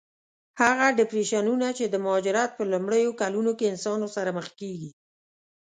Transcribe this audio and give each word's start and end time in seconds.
هغه 0.61 0.85
ډېپریشنونه 0.97 1.67
چې 1.77 1.85
د 1.87 1.95
مهاجرت 2.05 2.51
په 2.55 2.63
لومړیو 2.71 3.11
کلونو 3.21 3.51
کې 3.57 3.65
انسان 3.71 3.97
ورسره 4.01 4.31
مخ 4.37 4.47
کېږي. 4.59 4.89